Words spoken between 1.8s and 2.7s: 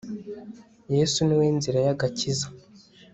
yagakiza